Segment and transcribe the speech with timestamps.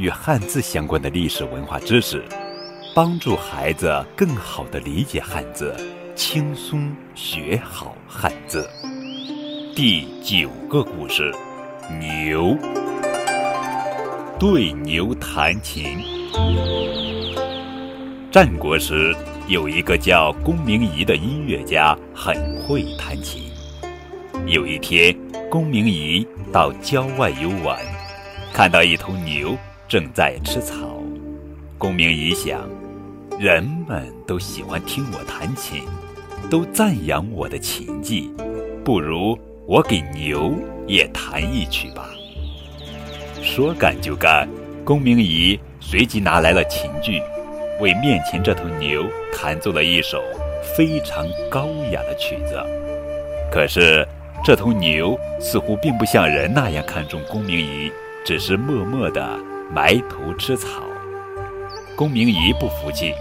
[0.00, 2.24] 与汉字相关的历史文化知识，
[2.94, 5.76] 帮助孩子更好地理解汉字。
[6.16, 8.66] 轻松学好汉字。
[9.76, 11.30] 第九个故事：
[11.98, 12.56] 牛
[14.38, 15.98] 对牛弹琴。
[18.32, 19.14] 战国时，
[19.48, 23.42] 有一个叫公明仪的音乐家，很会弹琴。
[24.46, 25.14] 有一天，
[25.50, 27.78] 公明仪到郊外游玩，
[28.50, 29.54] 看到一头牛
[29.90, 31.02] 正在吃草。
[31.76, 32.60] 公明仪想，
[33.40, 35.82] 人们都喜欢听我弹琴。
[36.48, 38.30] 都赞扬我的琴技，
[38.84, 40.54] 不如我给牛
[40.86, 42.08] 也弹一曲吧。
[43.42, 44.48] 说干就干，
[44.84, 47.20] 公明仪随即拿来了琴具，
[47.80, 49.04] 为面前这头牛
[49.36, 50.22] 弹奏了一首
[50.76, 52.62] 非常高雅的曲子。
[53.50, 54.06] 可是
[54.44, 57.90] 这头牛似乎并不像人那样看重公明仪，
[58.24, 59.38] 只是默默地
[59.72, 60.82] 埋头吃草。
[61.96, 63.12] 公明仪不服气。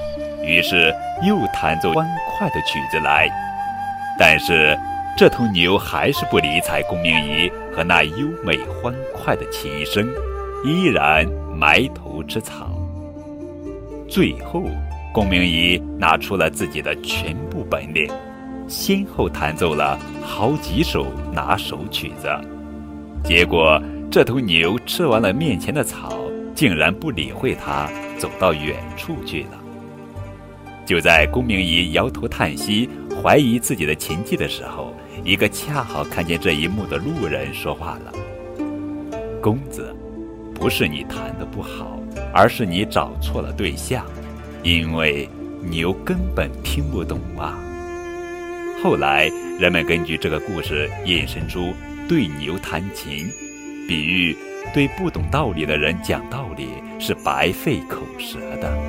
[0.41, 0.91] 于是
[1.21, 3.29] 又弹奏欢快的曲子来，
[4.17, 4.75] 但是
[5.15, 10.09] 这头牛还是不理睬公明仪和那优美欢快的琴声，
[10.65, 12.69] 依然埋头吃草。
[14.07, 14.63] 最后，
[15.13, 18.09] 公明仪拿出了自己的全部本领，
[18.67, 22.27] 先后弹奏了好几首拿手曲子。
[23.23, 26.17] 结果，这头牛吃完了面前的草，
[26.59, 29.63] 竟然不理会他，走到远处去了。
[30.85, 32.89] 就在公明仪摇头叹息、
[33.23, 38.11] 怀疑自己的琴技的时候，一个恰好看见这一幕的路人说话了
[39.41, 39.95] ：“公子，
[40.53, 41.97] 不是你弹的不好，
[42.33, 44.05] 而是你找错了对象，
[44.61, 45.29] 因为
[45.63, 47.57] 牛根本听不懂啊。”
[48.83, 51.73] 后来，人们根据这个故事引申出
[52.09, 53.31] “对牛弹琴”，
[53.87, 54.35] 比喻
[54.73, 58.88] 对不懂道理的人讲道理是白费口舌的。